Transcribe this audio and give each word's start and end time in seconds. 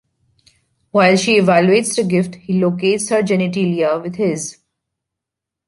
While 0.89 1.15
she 1.15 1.39
evaluates 1.39 1.95
the 1.95 2.03
gift, 2.03 2.33
he 2.33 2.59
locates 2.59 3.09
her 3.09 3.21
genitalia 3.21 4.01
with 4.01 4.15
his. 4.15 4.57